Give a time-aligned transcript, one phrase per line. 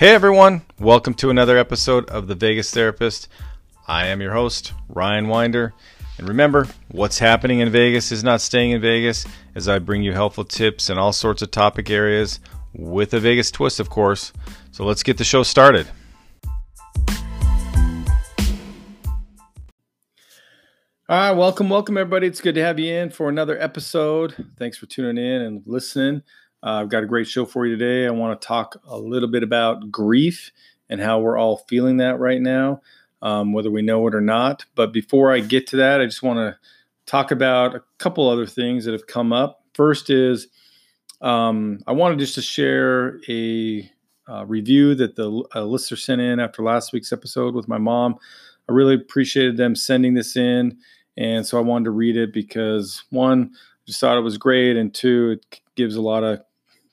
[0.00, 3.28] Hey everyone, welcome to another episode of The Vegas Therapist.
[3.86, 5.74] I am your host, Ryan Winder.
[6.16, 10.14] And remember, what's happening in Vegas is not staying in Vegas, as I bring you
[10.14, 12.40] helpful tips in all sorts of topic areas
[12.72, 14.32] with a Vegas twist, of course.
[14.70, 15.86] So let's get the show started.
[21.10, 22.26] All right, welcome, welcome everybody.
[22.26, 24.46] It's good to have you in for another episode.
[24.58, 26.22] Thanks for tuning in and listening.
[26.62, 28.06] Uh, I've got a great show for you today.
[28.06, 30.50] I want to talk a little bit about grief
[30.88, 32.82] and how we're all feeling that right now,
[33.22, 34.64] um, whether we know it or not.
[34.74, 36.58] But before I get to that, I just want to
[37.06, 39.64] talk about a couple other things that have come up.
[39.74, 40.48] First is
[41.20, 43.90] um, I wanted just to share a
[44.28, 48.16] uh, review that the listener sent in after last week's episode with my mom.
[48.68, 50.78] I really appreciated them sending this in.
[51.16, 53.52] And so I wanted to read it because one,
[53.86, 54.76] just thought it was great.
[54.76, 56.40] And two, it gives a lot of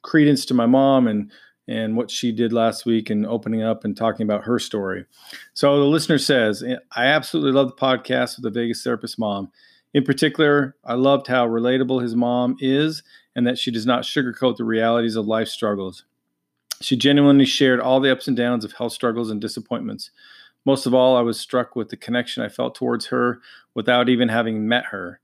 [0.07, 1.31] credence to my mom and
[1.67, 5.05] and what she did last week and opening up and talking about her story.
[5.53, 6.63] So the listener says,
[6.95, 9.51] I absolutely love the podcast with the Vegas therapist mom.
[9.93, 13.03] In particular, I loved how relatable his mom is
[13.35, 16.05] and that she does not sugarcoat the realities of life struggles.
[16.79, 20.11] She genuinely shared all the ups and downs of health struggles and disappointments.
[20.63, 23.41] Most of all, I was struck with the connection I felt towards her
[23.73, 25.19] without even having met her.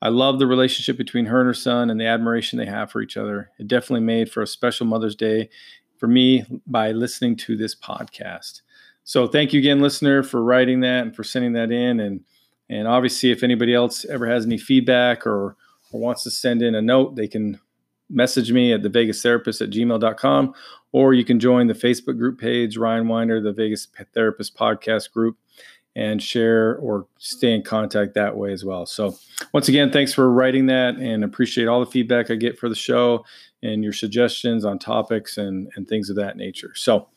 [0.00, 3.02] I love the relationship between her and her son and the admiration they have for
[3.02, 3.50] each other.
[3.58, 5.48] It definitely made for a special Mother's Day
[5.96, 8.62] for me by listening to this podcast.
[9.02, 11.98] So thank you again, listener, for writing that and for sending that in.
[12.00, 12.24] And
[12.70, 15.56] and obviously, if anybody else ever has any feedback or,
[15.90, 17.58] or wants to send in a note, they can
[18.10, 20.54] message me at the Vegas Therapist at gmail.com,
[20.92, 25.38] or you can join the Facebook group page, Ryan Winder, the Vegas Therapist Podcast group
[25.98, 28.86] and share or stay in contact that way as well.
[28.86, 29.16] So,
[29.52, 32.76] once again, thanks for writing that and appreciate all the feedback I get for the
[32.76, 33.24] show
[33.64, 36.70] and your suggestions on topics and, and things of that nature.
[36.76, 37.08] So,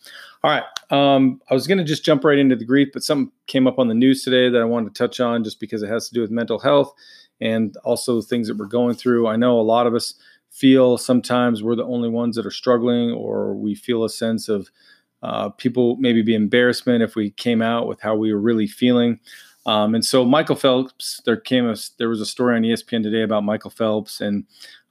[0.44, 3.32] all right, um, I was going to just jump right into the grief, but something
[3.45, 5.89] came up on the news today that I wanted to touch on just because it
[5.89, 6.92] has to do with mental health
[7.39, 9.28] and also things that we're going through.
[9.28, 10.16] I know a lot of us
[10.50, 14.70] feel sometimes we're the only ones that are struggling, or we feel a sense of
[15.23, 19.20] uh, people maybe be embarrassment if we came out with how we were really feeling.
[19.65, 23.21] Um, and so Michael Phelps, there came a, there was a story on ESPN today
[23.21, 24.45] about Michael Phelps, and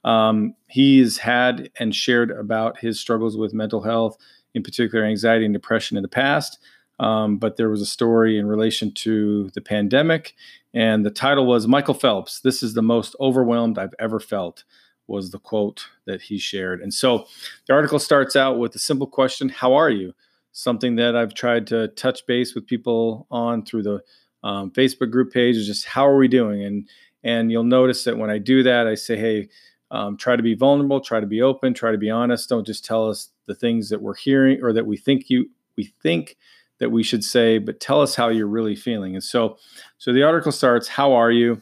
[0.05, 4.17] um, he's had and shared about his struggles with mental health,
[4.53, 6.59] in particular anxiety and depression in the past.
[6.99, 10.35] Um, but there was a story in relation to the pandemic,
[10.73, 12.39] and the title was Michael Phelps.
[12.39, 14.63] This is the most overwhelmed I've ever felt
[15.07, 16.81] was the quote that he shared.
[16.81, 17.25] And so
[17.67, 20.13] the article starts out with a simple question How are you?
[20.53, 24.01] Something that I've tried to touch base with people on through the
[24.43, 26.63] um, Facebook group page is just how are we doing?
[26.63, 26.89] And
[27.23, 29.49] and you'll notice that when I do that, I say, hey,
[29.91, 32.49] um, try to be vulnerable, try to be open, try to be honest.
[32.49, 35.93] Don't just tell us the things that we're hearing or that we think you we
[36.01, 36.37] think
[36.79, 39.13] that we should say, but tell us how you're really feeling.
[39.13, 39.57] And so,
[39.99, 41.61] so the article starts, "How are you?"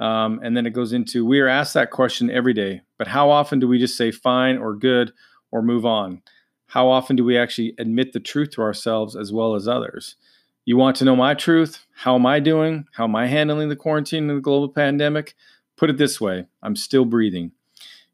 [0.00, 3.30] Um, and then it goes into we are asked that question every day, but how
[3.30, 5.12] often do we just say fine or good
[5.52, 6.22] or move on?
[6.66, 10.16] How often do we actually admit the truth to ourselves as well as others?
[10.64, 11.84] You want to know my truth?
[11.92, 12.86] How am I doing?
[12.92, 15.34] How am I handling the quarantine and the global pandemic?
[15.76, 17.52] Put it this way I'm still breathing.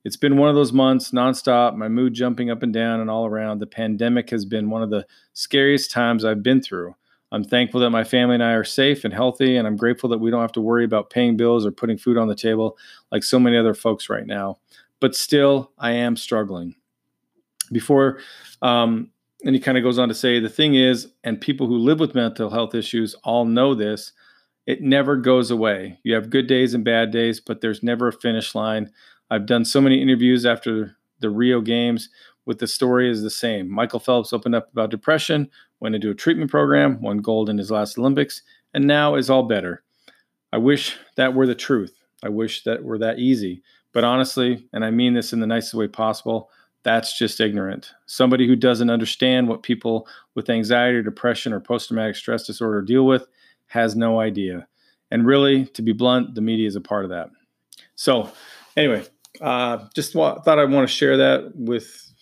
[0.05, 3.27] It's been one of those months nonstop, my mood jumping up and down and all
[3.27, 3.59] around.
[3.59, 5.05] The pandemic has been one of the
[5.35, 6.95] scariest times I've been through.
[7.37, 10.17] I'm thankful that my family and I are safe and healthy, and I'm grateful that
[10.17, 12.79] we don't have to worry about paying bills or putting food on the table
[13.13, 14.57] like so many other folks right now.
[15.01, 16.75] But still, I am struggling.
[17.71, 18.21] Before,
[18.63, 19.11] um,
[19.45, 22.01] and he kind of goes on to say, the thing is, and people who live
[22.01, 24.13] with mental health issues all know this,
[24.67, 25.99] it never goes away.
[26.05, 28.91] You have good days and bad days, but there's never a finish line.
[29.31, 32.09] I've done so many interviews after the Rio Games
[32.47, 33.69] with the story is the same.
[33.71, 35.51] Michael Phelps opened up about depression,
[35.81, 38.43] went into a treatment program, won gold in his last Olympics,
[38.75, 39.83] and now is all better.
[40.53, 41.99] I wish that were the truth.
[42.23, 43.63] I wish that were that easy.
[43.93, 46.51] But honestly, and I mean this in the nicest way possible,
[46.83, 47.93] that's just ignorant.
[48.07, 52.81] Somebody who doesn't understand what people with anxiety or depression or post traumatic stress disorder
[52.81, 53.27] deal with
[53.67, 54.69] has no idea.
[55.11, 57.31] And really, to be blunt, the media is a part of that.
[57.95, 58.31] So,
[58.77, 59.05] anyway,
[59.41, 62.13] uh, just thought I want to share that with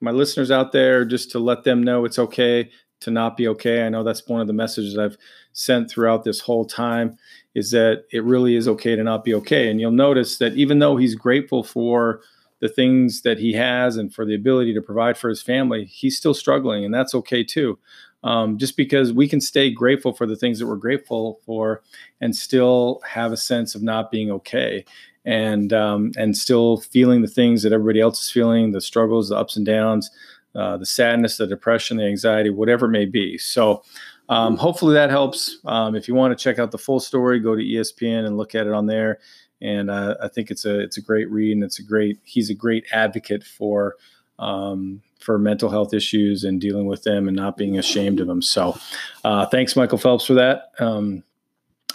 [0.00, 2.70] my listeners out there just to let them know it's okay
[3.04, 3.84] to not be okay.
[3.84, 5.16] I know that's one of the messages I've
[5.52, 7.16] sent throughout this whole time
[7.54, 9.70] is that it really is okay to not be okay.
[9.70, 12.20] And you'll notice that even though he's grateful for
[12.60, 16.16] the things that he has and for the ability to provide for his family, he's
[16.16, 17.78] still struggling, and that's okay too.
[18.24, 21.82] Um, just because we can stay grateful for the things that we're grateful for
[22.22, 24.86] and still have a sense of not being okay
[25.26, 29.36] and um, and still feeling the things that everybody else is feeling, the struggles, the
[29.36, 30.10] ups and downs.
[30.54, 33.38] Uh, the sadness, the depression, the anxiety, whatever it may be.
[33.38, 33.82] So,
[34.28, 35.58] um, hopefully that helps.
[35.66, 38.54] Um, if you want to check out the full story, go to ESPN and look
[38.54, 39.18] at it on there.
[39.60, 42.50] And uh, I think it's a it's a great read, and it's a great he's
[42.50, 43.96] a great advocate for
[44.38, 48.42] um, for mental health issues and dealing with them and not being ashamed of them.
[48.42, 48.76] So,
[49.24, 50.72] uh, thanks, Michael Phelps, for that.
[50.78, 51.22] Um,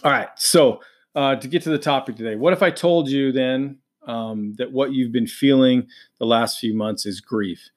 [0.03, 0.81] all right, so
[1.15, 3.77] uh, to get to the topic today, what if I told you then
[4.07, 7.69] um, that what you've been feeling the last few months is grief?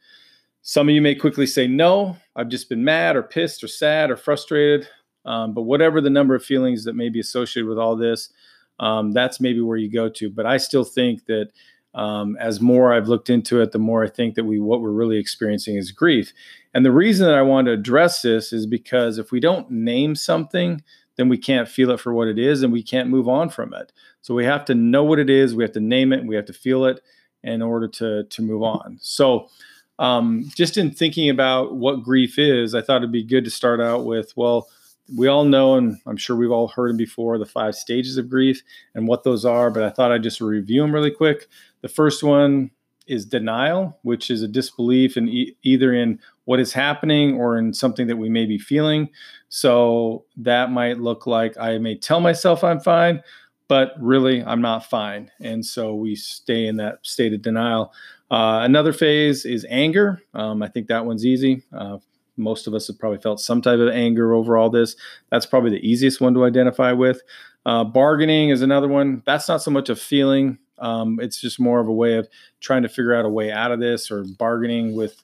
[0.63, 4.11] Some of you may quickly say, no, I've just been mad or pissed or sad
[4.11, 4.89] or frustrated.
[5.25, 8.31] Um, but whatever the number of feelings that may be associated with all this,
[8.79, 10.31] um, that's maybe where you go to.
[10.31, 11.51] But I still think that
[11.95, 14.91] um, as more I've looked into it, the more I think that we what we're
[14.91, 16.33] really experiencing is grief.
[16.73, 20.15] And the reason that I want to address this is because if we don't name
[20.15, 20.83] something,
[21.17, 23.75] then we can't feel it for what it is and we can't move on from
[23.75, 23.93] it.
[24.23, 26.47] So we have to know what it is, we have to name it, we have
[26.47, 27.01] to feel it
[27.43, 28.99] in order to to move on.
[29.01, 29.49] So
[29.99, 33.81] um, just in thinking about what grief is, I thought it'd be good to start
[33.81, 34.69] out with well,
[35.15, 38.63] we all know, and I'm sure we've all heard before, the five stages of grief
[38.95, 41.49] and what those are, but I thought I'd just review them really quick.
[41.83, 42.71] The first one
[43.07, 47.75] is denial, which is a disbelief in e- either in what is happening or in
[47.75, 49.09] something that we may be feeling.
[49.49, 53.23] So that might look like I may tell myself I'm fine,
[53.69, 55.31] but really I'm not fine.
[55.41, 57.93] And so we stay in that state of denial.
[58.33, 60.23] Uh, another phase is anger.
[60.33, 61.63] Um, I think that one's easy.
[61.71, 61.99] Uh,
[62.39, 64.97] most of us have probably felt some type of anger over all this.
[65.31, 67.21] That's probably the easiest one to identify with.
[67.67, 69.23] Uh, bargaining is another one.
[69.27, 70.59] That's not so much a feeling.
[70.79, 72.27] Um, it's just more of a way of
[72.61, 75.23] trying to figure out a way out of this or bargaining with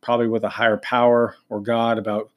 [0.00, 2.30] probably with a higher power or God about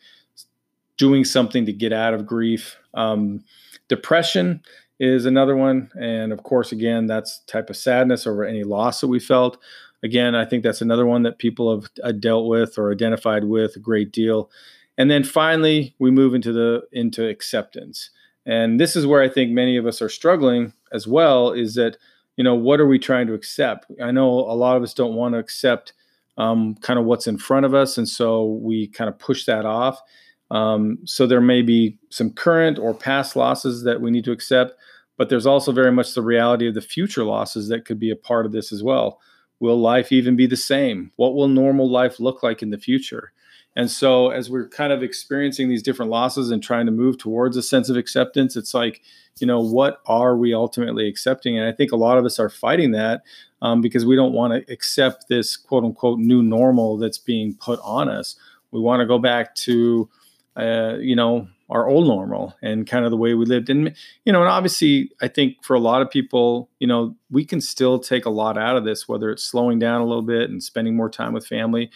[0.98, 2.78] doing something to get out of grief.
[2.94, 3.44] Um,
[3.88, 4.62] depression
[5.00, 5.90] is another one.
[6.00, 9.58] And of course, again, that's type of sadness over any loss that we felt.
[10.04, 13.76] Again, I think that's another one that people have uh, dealt with or identified with
[13.76, 14.50] a great deal.
[14.98, 18.10] And then finally, we move into the into acceptance.
[18.46, 21.98] And this is where I think many of us are struggling as well is that,
[22.36, 23.86] you know, what are we trying to accept?
[24.02, 25.94] I know a lot of us don't want to accept
[26.38, 27.98] um, kind of what's in front of us.
[27.98, 30.02] And so we kind of push that off.
[30.50, 34.74] Um, so there may be some current or past losses that we need to accept,
[35.18, 38.16] but there's also very much the reality of the future losses that could be a
[38.16, 39.20] part of this as well.
[39.62, 41.12] Will life even be the same?
[41.18, 43.32] What will normal life look like in the future?
[43.76, 47.56] And so, as we're kind of experiencing these different losses and trying to move towards
[47.56, 49.02] a sense of acceptance, it's like,
[49.40, 51.58] you know, what are we ultimately accepting?
[51.58, 53.22] And I think a lot of us are fighting that
[53.62, 57.80] um, because we don't want to accept this quote unquote new normal that's being put
[57.84, 58.36] on us.
[58.72, 60.10] We want to go back to,
[60.58, 63.70] uh, you know, our old normal and kind of the way we lived.
[63.70, 63.96] And,
[64.26, 67.62] you know, and obviously, I think for a lot of people, you know, we can
[67.62, 70.62] still take a lot out of this, whether it's slowing down a little bit and
[70.62, 71.90] spending more time with family.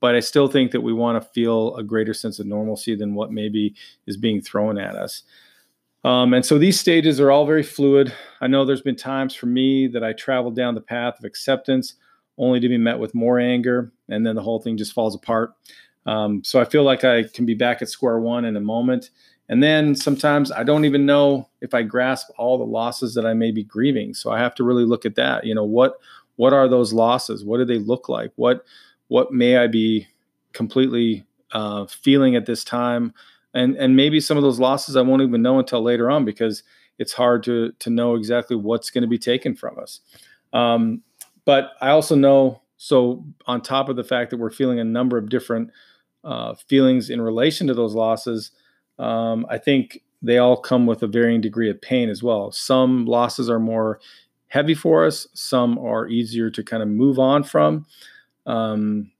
[0.00, 3.14] But I still think that we want to feel a greater sense of normalcy than
[3.14, 3.74] what maybe
[4.06, 5.22] is being thrown at us.
[6.04, 8.12] Um, and so these stages are all very fluid.
[8.40, 11.94] I know there's been times for me that I traveled down the path of acceptance
[12.38, 15.54] only to be met with more anger, and then the whole thing just falls apart.
[16.06, 19.10] Um, so I feel like I can be back at square one in a moment.
[19.48, 23.34] And then sometimes I don't even know if I grasp all the losses that I
[23.34, 24.14] may be grieving.
[24.14, 25.44] So I have to really look at that.
[25.44, 25.98] You know, what
[26.36, 27.44] what are those losses?
[27.44, 28.32] What do they look like?
[28.36, 28.64] What
[29.08, 30.06] what may I be
[30.52, 33.14] completely uh, feeling at this time?
[33.54, 36.62] And and maybe some of those losses I won't even know until later on because
[36.98, 40.00] it's hard to to know exactly what's going to be taken from us.
[40.52, 41.02] Um,
[41.44, 45.16] but I also know so on top of the fact that we're feeling a number
[45.16, 45.70] of different
[46.26, 48.50] uh, feelings in relation to those losses,
[48.98, 52.50] um, I think they all come with a varying degree of pain as well.
[52.50, 54.00] Some losses are more
[54.48, 57.86] heavy for us, some are easier to kind of move on from.
[58.44, 59.12] Um,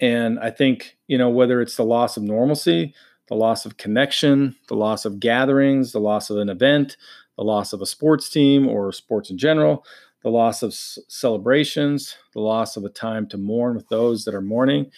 [0.00, 2.94] and I think, you know, whether it's the loss of normalcy,
[3.28, 6.96] the loss of connection, the loss of gatherings, the loss of an event,
[7.36, 9.86] the loss of a sports team or sports in general,
[10.22, 14.34] the loss of s- celebrations, the loss of a time to mourn with those that
[14.34, 14.90] are mourning,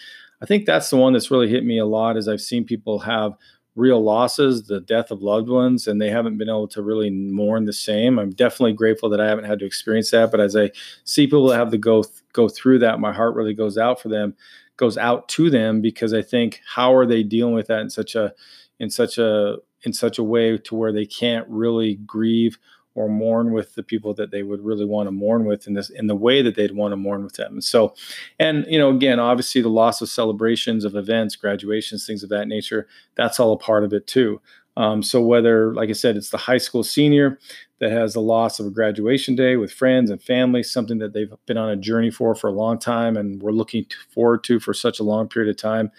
[0.44, 2.98] I think that's the one that's really hit me a lot is I've seen people
[2.98, 3.32] have
[3.76, 7.64] real losses, the death of loved ones, and they haven't been able to really mourn
[7.64, 8.18] the same.
[8.18, 10.30] I'm definitely grateful that I haven't had to experience that.
[10.30, 10.70] But as I
[11.04, 14.02] see people that have to go th- go through that, my heart really goes out
[14.02, 14.36] for them,
[14.76, 18.14] goes out to them because I think how are they dealing with that in such
[18.14, 18.34] a
[18.80, 22.58] in such a in such a way to where they can't really grieve
[22.94, 25.90] or mourn with the people that they would really want to mourn with in this
[25.90, 27.60] in the way that they'd want to mourn with them.
[27.60, 27.94] So,
[28.38, 32.48] and you know, again, obviously the loss of celebrations of events, graduations, things of that
[32.48, 32.86] nature,
[33.16, 34.40] that's all a part of it too.
[34.76, 37.38] Um, so whether, like I said, it's the high school senior
[37.78, 41.32] that has the loss of a graduation day with friends and family, something that they've
[41.46, 44.74] been on a journey for for a long time, and we're looking forward to for
[44.74, 45.92] such a long period of time.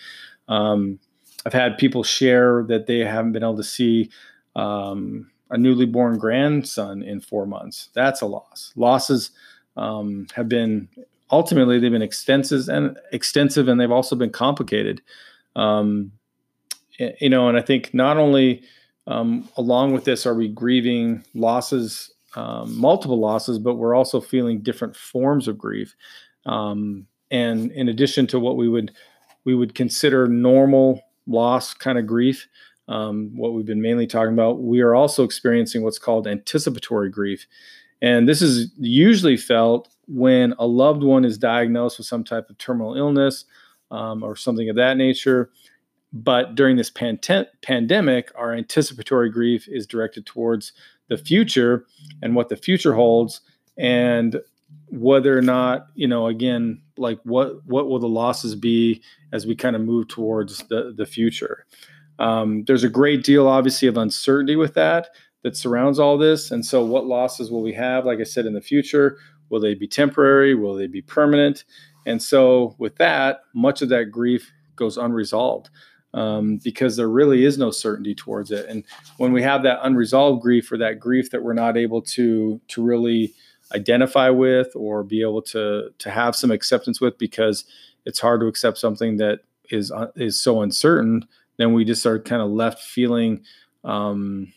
[0.48, 1.00] Um,
[1.46, 4.10] I've had people share that they haven't been able to see
[4.56, 7.90] um, a newly born grandson in four months.
[7.94, 8.74] That's a loss.
[8.76, 9.32] Losses
[9.78, 10.88] um, have been
[11.32, 15.02] ultimately they've been extensive and extensive, and they've also been complicated.
[15.56, 16.12] Um,
[16.98, 18.64] you know, and I think not only
[19.08, 24.62] um, along with this are we grieving losses, um, multiple losses, but we're also feeling
[24.62, 25.96] different forms of grief.
[26.46, 28.92] Um, and in addition to what we would
[29.46, 32.48] we would consider normal loss kind of grief,
[32.88, 37.48] um, what we've been mainly talking about, we are also experiencing what's called anticipatory grief.
[38.02, 42.58] And this is usually felt when a loved one is diagnosed with some type of
[42.58, 43.46] terminal illness
[43.90, 45.50] um, or something of that nature.
[46.14, 50.72] But during this pandemic, our anticipatory grief is directed towards
[51.10, 51.86] the future
[52.22, 53.42] and what the future holds,
[53.78, 54.40] and
[54.88, 59.02] whether or not you know again like what what will the losses be
[59.34, 61.66] as we kind of move towards the the future
[62.20, 65.10] um, there's a great deal obviously of uncertainty with that
[65.44, 66.50] that surrounds all this.
[66.50, 69.18] And so what losses will we have like i said in the future?
[69.50, 70.56] Will they be temporary?
[70.56, 71.66] Will they be permanent?
[72.06, 75.70] And so with that much of that grief goes unresolved
[76.14, 78.66] um, because there really is no certainty towards it.
[78.68, 78.84] And
[79.18, 82.84] when we have that unresolved grief or that grief that we're not able to to
[82.84, 83.34] really
[83.74, 87.66] identify with or be able to to have some acceptance with because
[88.06, 92.20] it's hard to accept something that is uh, is so uncertain then we just are
[92.20, 93.44] kind of left feeling
[93.84, 94.52] um,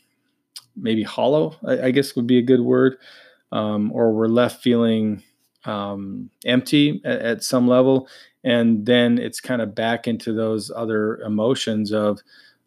[0.76, 2.96] maybe hollow I, I, guess would be a good word
[3.52, 5.22] um, or we're left feeling
[5.64, 8.08] um, empty at, at, some level
[8.44, 12.20] and then it's kind of back into those other emotions of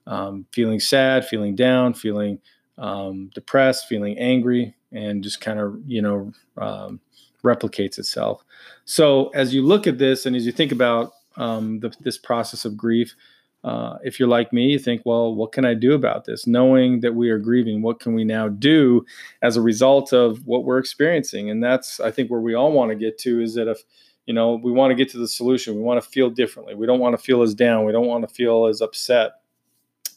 [0.07, 2.39] um, feeling sad feeling down feeling
[2.77, 7.00] um, depressed feeling angry and just kind of you know um,
[7.43, 8.43] replicates itself.
[8.85, 12.77] So as you look at this and as you think about the, this process of
[12.77, 13.15] grief,
[13.63, 16.48] uh, if you're like me, you think, well, what can I do about this?
[16.48, 19.06] Knowing that we are grieving, what can we now do
[19.41, 21.50] as a result of what we're experiencing?
[21.50, 23.84] And that's, I think, where we all want to get to is that if,
[24.25, 26.74] you know, we want to get to the solution, we want to feel differently.
[26.74, 27.86] We don't want to feel as down.
[27.86, 29.34] We don't want to feel as upset.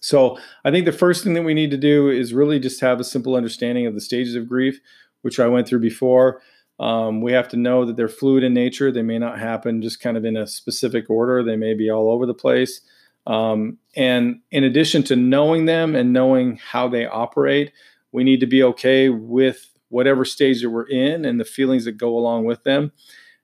[0.01, 3.01] So I think the first thing that we need to do is really just have
[3.01, 4.79] a simple understanding of the stages of grief,
[5.23, 6.43] which I went through before.
[6.79, 8.91] Um, we have to know that they're fluid in nature.
[8.91, 11.43] They may not happen just kind of in a specific order.
[11.43, 12.81] They may be all over the place.
[13.26, 17.73] Um, and in addition to knowing them and knowing how they operate,
[18.12, 21.93] we need to be okay with whatever stage that we're in and the feelings that
[21.93, 22.93] go along with them.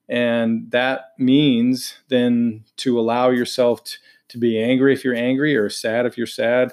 [0.09, 3.99] And that means then to allow yourself to,
[4.39, 6.73] be angry if you're angry or sad if you're sad.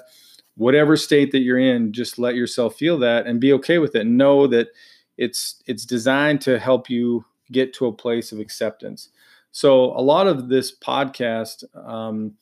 [0.54, 4.06] Whatever state that you're in, just let yourself feel that and be okay with it.
[4.06, 4.68] Know that
[5.16, 9.08] it's it's designed to help you get to a place of acceptance.
[9.50, 12.34] So a lot of this podcast um,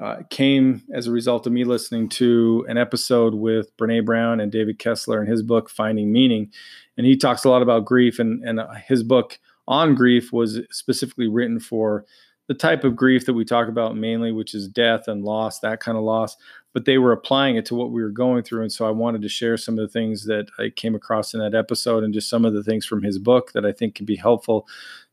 [0.00, 4.50] uh, came as a result of me listening to an episode with Brene Brown and
[4.50, 6.50] David Kessler in his book Finding Meaning,
[6.96, 8.18] and he talks a lot about grief.
[8.18, 12.04] and And his book on grief was specifically written for
[12.48, 15.80] the type of grief that we talk about mainly, which is death and loss, that
[15.80, 16.36] kind of loss.
[16.72, 18.62] But they were applying it to what we were going through.
[18.62, 21.40] And so I wanted to share some of the things that I came across in
[21.40, 24.06] that episode and just some of the things from his book that I think can
[24.06, 24.66] be helpful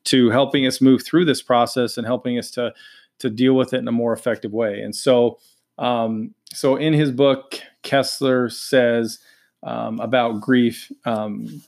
[0.05, 2.74] to helping us move through this process and helping us to,
[3.20, 4.82] to deal with it in a more effective way.
[4.82, 5.40] And so,
[5.78, 9.20] um, so in his book, Kessler says
[9.64, 11.62] um, about grief, um,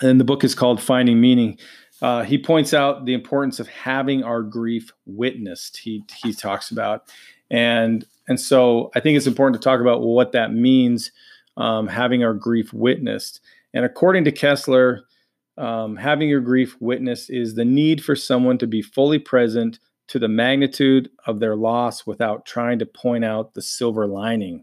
[0.00, 1.58] and the book is called Finding Meaning
[2.02, 5.76] uh, he points out the importance of having our grief witnessed.
[5.76, 7.04] He he talks about,
[7.48, 11.12] and and so I think it's important to talk about what that means,
[11.56, 13.40] um, having our grief witnessed.
[13.72, 15.04] And according to Kessler,
[15.56, 19.78] um, having your grief witnessed is the need for someone to be fully present
[20.12, 24.62] to the magnitude of their loss without trying to point out the silver lining.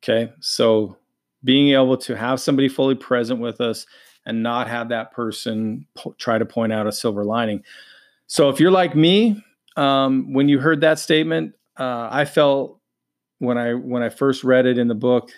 [0.00, 0.96] Okay, so
[1.42, 3.84] being able to have somebody fully present with us
[4.24, 7.64] and not have that person po- try to point out a silver lining.
[8.28, 9.42] So if you're like me,
[9.76, 12.78] um, when you heard that statement, uh, I felt
[13.40, 15.32] when I when I first read it in the book,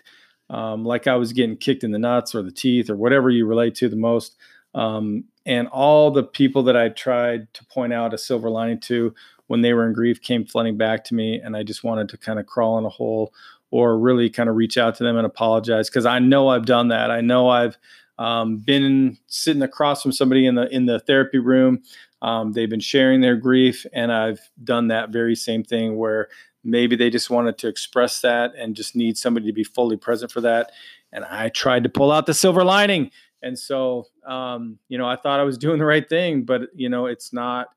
[0.50, 3.46] um, like I was getting kicked in the nuts or the teeth or whatever you
[3.46, 4.36] relate to the most.
[4.74, 9.14] Um, and all the people that I tried to point out a silver lining to
[9.48, 12.16] when they were in grief came flooding back to me, and I just wanted to
[12.16, 13.34] kind of crawl in a hole
[13.70, 16.88] or really kind of reach out to them and apologize because I know I've done
[16.88, 17.10] that.
[17.10, 17.76] I know I've
[18.18, 21.82] um, been sitting across from somebody in the in the therapy room.
[22.20, 26.28] Um, they've been sharing their grief, and I've done that very same thing where
[26.62, 30.30] maybe they just wanted to express that and just need somebody to be fully present
[30.30, 30.70] for that.
[31.12, 33.10] And I tried to pull out the silver lining.
[33.42, 36.88] And so, um, you know, I thought I was doing the right thing, but, you
[36.88, 37.68] know, it's not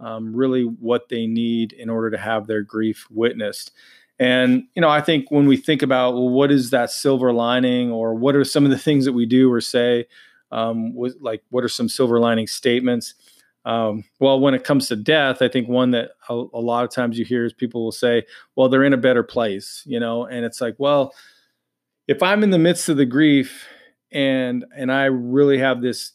[0.00, 3.72] um, really what they need in order to have their grief witnessed.
[4.18, 7.90] And, you know, I think when we think about, well, what is that silver lining
[7.90, 10.06] or what are some of the things that we do or say,
[10.50, 13.14] um, with, like, what are some silver lining statements?
[13.64, 16.90] Um, well, when it comes to death, I think one that a, a, lot of
[16.90, 18.24] times you hear is people will say,
[18.56, 21.14] well, they're in a better place, you know, and it's like, well,
[22.08, 23.66] if I'm in the midst of the grief
[24.12, 26.12] and and I really have this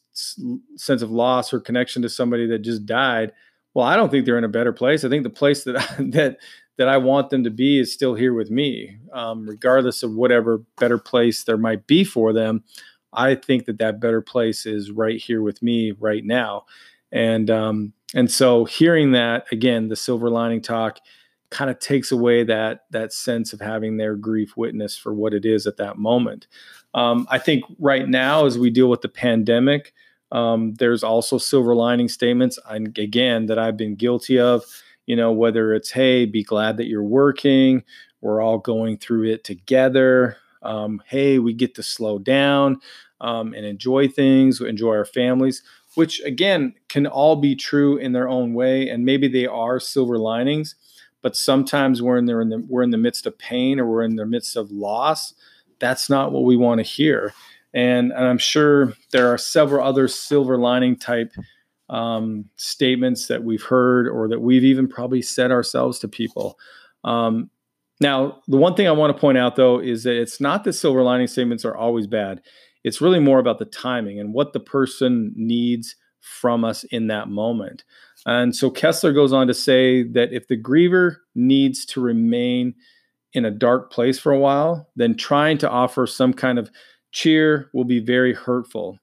[0.75, 3.32] sense of loss or connection to somebody that just died,
[3.74, 5.04] well, I don't think they're in a better place.
[5.04, 5.75] I think the place that
[6.12, 6.38] that
[6.77, 10.60] that I want them to be is still here with me, um, regardless of whatever
[10.77, 12.63] better place there might be for them.
[13.13, 16.66] I think that that better place is right here with me right now
[17.12, 21.00] and um, and so hearing that again, the silver lining talk
[21.50, 25.46] kind of takes away that that sense of having their grief witness for what it
[25.46, 26.48] is at that moment.
[26.94, 29.94] Um, I think right now, as we deal with the pandemic,
[30.32, 32.60] um, there's also silver lining statements.
[32.70, 34.63] And again, that I've been guilty of.
[35.06, 37.82] You know, whether it's hey, be glad that you're working.
[38.20, 40.36] We're all going through it together.
[40.63, 42.82] Um, hey, we get to slow down
[43.22, 45.63] um, and enjoy things, enjoy our families
[45.98, 50.20] which again can all be true in their own way, and maybe they are silver
[50.20, 50.75] linings.
[51.27, 54.03] But sometimes we're in there in the we're in the midst of pain or we're
[54.03, 55.34] in the midst of loss.
[55.77, 57.34] That's not what we want to hear.
[57.74, 61.34] And, and I'm sure there are several other silver lining type
[61.89, 66.57] um, statements that we've heard or that we've even probably said ourselves to people.
[67.03, 67.50] Um,
[68.00, 70.74] now, the one thing I want to point out though is that it's not that
[70.74, 72.41] silver lining statements are always bad.
[72.86, 77.27] It's really more about the timing and what the person needs from us in that
[77.27, 77.84] moment.
[78.27, 82.75] And so Kessler goes on to say that if the griever needs to remain
[83.34, 86.69] in a dark place for a while, then trying to offer some kind of
[87.12, 89.00] cheer will be very hurtful.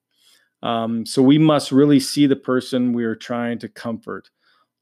[0.62, 4.31] Um, so we must really see the person we are trying to comfort.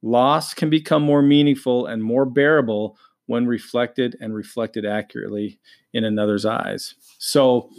[0.03, 5.61] Loss can become more meaningful and more bearable when reflected and reflected accurately
[5.93, 6.95] in another's eyes.
[7.19, 7.71] So,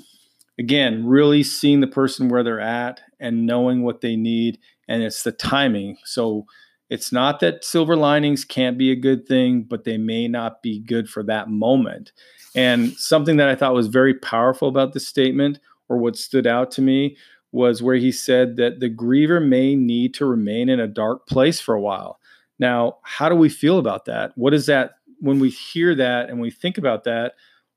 [0.57, 4.59] again, really seeing the person where they're at and knowing what they need.
[4.93, 5.97] And it's the timing.
[6.05, 6.45] So
[6.89, 10.79] it's not that silver linings can't be a good thing, but they may not be
[10.79, 12.11] good for that moment.
[12.55, 16.71] And something that I thought was very powerful about this statement, or what stood out
[16.71, 17.17] to me,
[17.51, 21.59] was where he said that the griever may need to remain in a dark place
[21.59, 22.19] for a while.
[22.59, 24.31] Now, how do we feel about that?
[24.35, 27.33] What is that when we hear that and we think about that?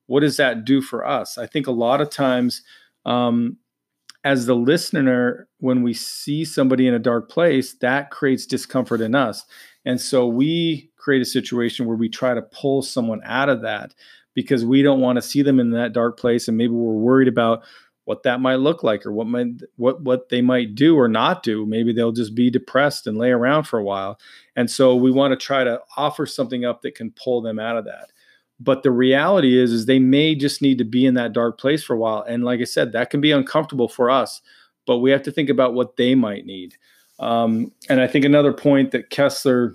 [0.06, 1.38] what does that do for us?
[1.38, 2.62] I think a lot of times,
[3.04, 3.58] um,
[4.26, 9.14] as the listener, when we see somebody in a dark place, that creates discomfort in
[9.14, 9.44] us.
[9.84, 13.94] And so we create a situation where we try to pull someone out of that
[14.34, 16.48] because we don't want to see them in that dark place.
[16.48, 17.62] And maybe we're worried about
[18.04, 21.42] what that might look like or what might what what they might do or not
[21.42, 24.16] do maybe they'll just be depressed and lay around for a while
[24.54, 27.76] and so we want to try to offer something up that can pull them out
[27.76, 28.12] of that
[28.58, 31.82] but the reality is is they may just need to be in that dark place
[31.84, 32.24] for a while.
[32.28, 34.40] And like i said that can be uncomfortable for us
[34.86, 36.76] but we have to think about what they might need.
[37.18, 39.74] Um, and i think another point that kessler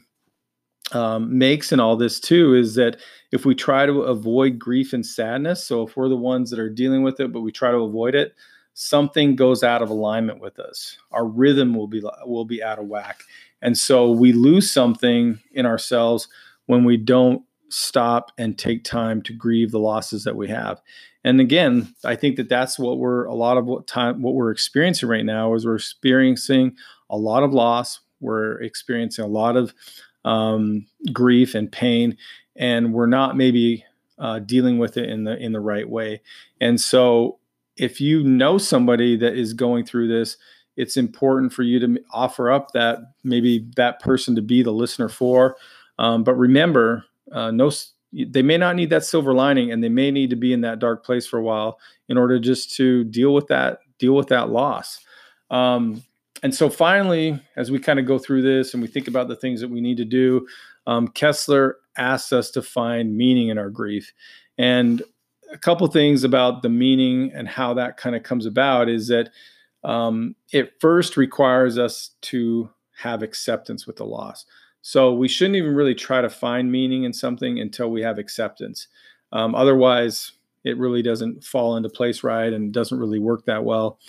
[0.93, 2.97] um, makes in all this too is that
[3.31, 6.69] if we try to avoid grief and sadness so if we're the ones that are
[6.69, 8.35] dealing with it but we try to avoid it
[8.73, 10.97] something goes out of alignment with us.
[11.11, 13.23] Our rhythm will be will be out of whack.
[13.61, 16.27] And so we lose something in ourselves
[16.65, 20.81] when we don't stop and take time to grieve the losses that we have.
[21.23, 24.51] And again, I think that that's what we're a lot of what time what we're
[24.51, 26.75] experiencing right now is we're experiencing
[27.09, 27.99] a lot of loss.
[28.19, 29.73] We're experiencing a lot of
[30.25, 32.17] um, grief and pain,
[32.55, 33.85] and we're not maybe
[34.17, 36.21] uh, dealing with it in the in the right way.
[36.59, 37.39] And so,
[37.77, 40.37] if you know somebody that is going through this,
[40.75, 45.09] it's important for you to offer up that maybe that person to be the listener
[45.09, 45.55] for.
[45.99, 47.71] Um, but remember, uh, no
[48.13, 50.79] they may not need that silver lining and they may need to be in that
[50.79, 54.49] dark place for a while in order just to deal with that deal with that
[54.49, 54.99] loss.
[55.49, 56.03] Um,
[56.43, 59.35] and so finally as we kind of go through this and we think about the
[59.35, 60.45] things that we need to do
[60.87, 64.11] um, kessler asks us to find meaning in our grief.
[64.57, 65.01] And
[65.51, 69.29] a couple things about the meaning and how that kind of comes about is that
[69.83, 74.45] um, it first requires us to have acceptance with the loss
[74.81, 78.87] so we shouldn't even really try to find meaning in something until we have acceptance.
[79.31, 80.31] Um, otherwise,
[80.63, 83.99] it really doesn't fall into place right and doesn't really work that well.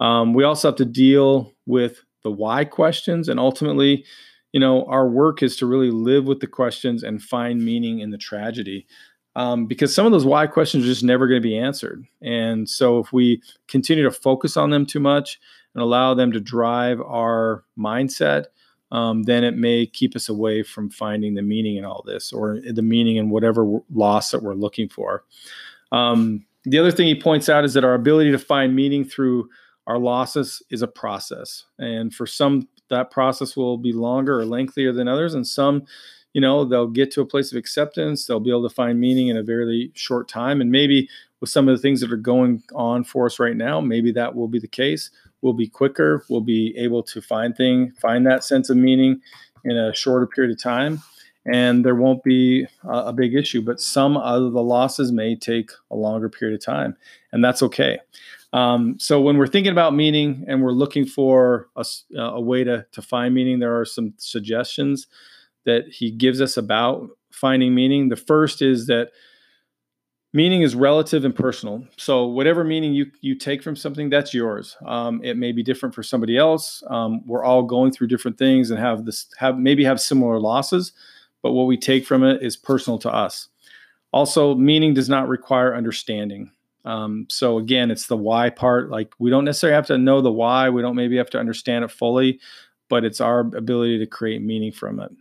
[0.00, 4.04] Um, we also have to deal with the why questions, and ultimately,
[4.52, 8.10] you know, our work is to really live with the questions and find meaning in
[8.10, 8.86] the tragedy.
[9.36, 12.04] Um, because some of those why questions are just never going to be answered.
[12.20, 15.38] And so if we continue to focus on them too much
[15.74, 18.46] and allow them to drive our mindset,
[18.92, 22.60] um, then it may keep us away from finding the meaning in all this or
[22.60, 25.24] the meaning in whatever loss that we're looking for.
[25.92, 29.48] Um, the other thing he points out is that our ability to find meaning through
[29.86, 31.64] our losses is a process.
[31.78, 35.34] And for some, that process will be longer or lengthier than others.
[35.34, 35.84] And some,
[36.32, 38.26] you know, they'll get to a place of acceptance.
[38.26, 40.60] They'll be able to find meaning in a very short time.
[40.60, 41.08] And maybe
[41.40, 44.34] with some of the things that are going on for us right now, maybe that
[44.34, 45.10] will be the case.
[45.42, 46.24] We'll be quicker.
[46.28, 49.20] We'll be able to find thing, find that sense of meaning
[49.64, 51.02] in a shorter period of time
[51.46, 53.62] and there won't be a, a big issue.
[53.62, 56.96] But some of the losses may take a longer period of time,
[57.32, 57.98] and that's okay.
[58.52, 61.84] Um, so when we're thinking about meaning and we're looking for a,
[62.16, 65.06] a, way to, to find meaning, there are some suggestions
[65.64, 68.08] that he gives us about finding meaning.
[68.08, 69.12] The first is that
[70.32, 71.84] meaning is relative and personal.
[71.96, 74.76] So whatever meaning you you take from something, that's yours.
[74.84, 76.82] Um, it may be different for somebody else.
[76.88, 80.92] Um, we're all going through different things and have this have maybe have similar losses
[81.42, 83.48] but what we take from it is personal to us.
[84.12, 86.50] Also, meaning does not require understanding.
[86.84, 88.90] Um, so again, it's the why part.
[88.90, 90.70] Like we don't necessarily have to know the why.
[90.70, 92.40] We don't maybe have to understand it fully,
[92.88, 95.12] but it's our ability to create meaning from it.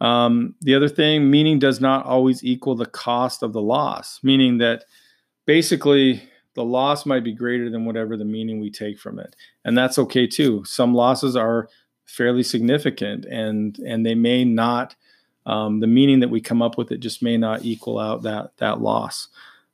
[0.00, 4.58] Um, the other thing, meaning does not always equal the cost of the loss, meaning
[4.58, 4.84] that
[5.44, 6.22] basically
[6.54, 9.34] the loss might be greater than whatever the meaning we take from it.
[9.64, 10.64] And that's okay too.
[10.64, 11.68] Some losses are
[12.04, 14.96] fairly significant and and they may not
[15.46, 18.56] um, the meaning that we come up with it just may not equal out that
[18.58, 19.28] that loss.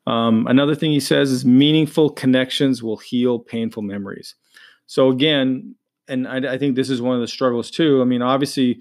[0.07, 4.35] Um, another thing he says is meaningful connections will heal painful memories.
[4.87, 5.75] So again,
[6.09, 8.03] and I, I think this is one of the struggles too.
[8.03, 8.81] I mean, obviously,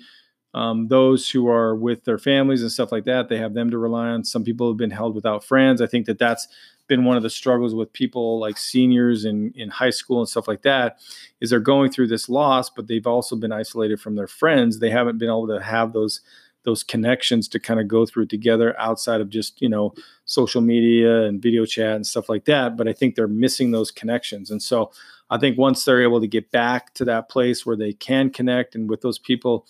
[0.53, 3.77] um, those who are with their families and stuff like that, they have them to
[3.77, 4.23] rely on.
[4.23, 5.81] Some people have been held without friends.
[5.81, 6.47] I think that that's
[6.87, 10.47] been one of the struggles with people like seniors in in high school and stuff
[10.47, 10.99] like that
[11.39, 14.89] is they're going through this loss but they've also been isolated from their friends they
[14.89, 16.19] haven't been able to have those
[16.63, 19.93] those connections to kind of go through together outside of just you know
[20.25, 23.91] social media and video chat and stuff like that but i think they're missing those
[23.91, 24.51] connections.
[24.51, 24.91] And so
[25.29, 28.75] i think once they're able to get back to that place where they can connect
[28.75, 29.65] and with those people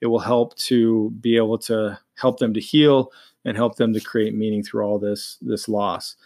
[0.00, 3.12] it will help to be able to help them to heal
[3.44, 6.16] and help them to create meaning through all this this loss.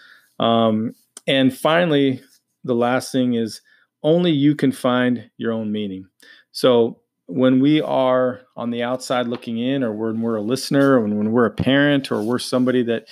[0.41, 0.95] Um,
[1.27, 2.21] and finally
[2.65, 3.61] the last thing is
[4.03, 6.07] only you can find your own meaning.
[6.53, 11.01] So when we are on the outside looking in, or when we're a listener, or
[11.01, 13.09] when, when we're a parent, or we're somebody that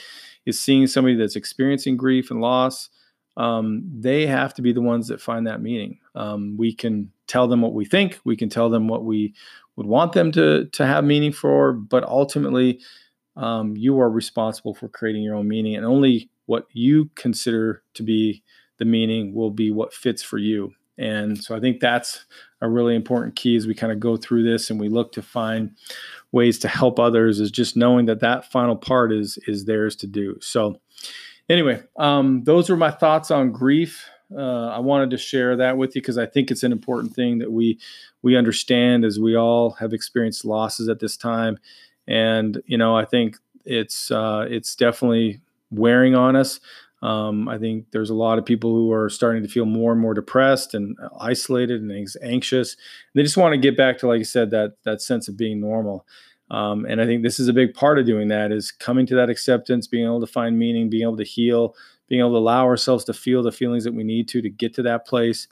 [0.47, 2.91] is seeing somebody that's experiencing grief and loss,
[3.37, 5.99] um, they have to be the ones that find that meaning.
[6.15, 9.35] Um, we can tell them what we think, we can tell them what we
[9.77, 12.81] would want them to to have meaning for, but ultimately,
[13.37, 18.03] um, you are responsible for creating your own meaning, and only what you consider to
[18.03, 18.43] be
[18.79, 20.73] the meaning will be what fits for you.
[21.01, 22.27] And so I think that's
[22.61, 25.23] a really important key as we kind of go through this and we look to
[25.23, 25.75] find
[26.31, 30.07] ways to help others is just knowing that that final part is is theirs to
[30.07, 30.37] do.
[30.41, 30.79] So
[31.49, 34.07] anyway, um, those were my thoughts on grief.
[34.37, 37.39] Uh, I wanted to share that with you because I think it's an important thing
[37.39, 37.81] that we
[38.23, 41.59] we understand as we all have experienced losses at this time,
[42.07, 46.61] and you know I think it's uh, it's definitely wearing on us.
[47.03, 50.01] Um, I think there's a lot of people who are starting to feel more and
[50.01, 52.77] more depressed and isolated and anxious.
[53.15, 55.61] They just want to get back to, like I said, that that sense of being
[55.61, 56.07] normal.
[56.51, 59.15] Um, and I think this is a big part of doing that is coming to
[59.15, 61.77] that acceptance, being able to find meaning, being able to heal,
[62.09, 64.75] being able to allow ourselves to feel the feelings that we need to to get
[64.75, 65.47] to that place,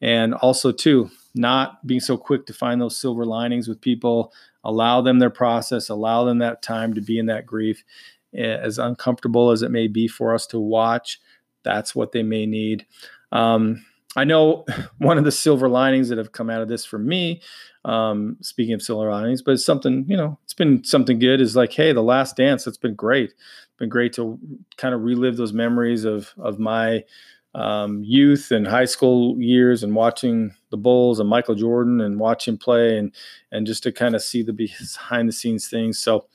[0.00, 4.32] and also too not being so quick to find those silver linings with people.
[4.64, 7.84] Allow them their process, allow them that time to be in that grief,
[8.34, 11.20] as uncomfortable as it may be for us to watch,
[11.62, 12.86] that's what they may need.
[13.32, 13.84] Um,
[14.16, 14.64] I know
[14.98, 17.40] one of the silver linings that have come out of this for me,
[17.84, 21.56] um, speaking of silver linings, but it's something, you know, it's been something good is
[21.56, 23.30] like, hey, the last dance, it's been great.
[23.30, 24.38] It's been great to
[24.76, 27.04] kind of relive those memories of of my
[27.54, 32.56] um, youth and high school years and watching the Bulls and Michael Jordan and watching
[32.56, 33.12] play and
[33.50, 35.98] and just to kind of see the behind the scenes things.
[35.98, 36.26] So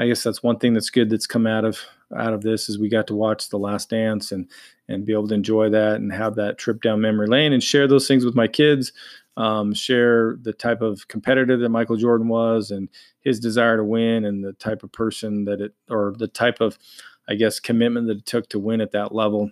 [0.00, 1.78] I guess that's one thing that's good that's come out of
[2.16, 4.48] out of this is we got to watch The Last Dance and
[4.88, 7.86] and be able to enjoy that and have that trip down memory lane and share
[7.86, 8.92] those things with my kids.
[9.36, 12.88] Um, share the type of competitor that Michael Jordan was and
[13.20, 16.78] his desire to win and the type of person that it or the type of
[17.28, 19.50] I guess commitment that it took to win at that level.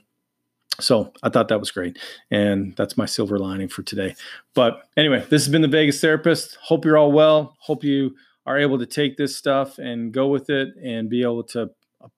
[0.81, 1.99] So I thought that was great.
[2.31, 4.15] And that's my silver lining for today.
[4.55, 6.57] But anyway, this has been the Vegas Therapist.
[6.63, 7.57] Hope you're all well.
[7.59, 8.17] Hope you
[8.49, 11.71] are able to take this stuff and go with it and be able to
[12.03, 12.09] uh,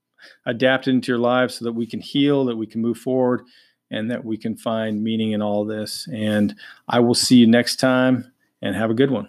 [0.47, 3.43] adapt it into your lives so that we can heal, that we can move forward,
[3.91, 6.07] and that we can find meaning in all this.
[6.13, 6.55] And
[6.89, 9.29] I will see you next time and have a good one.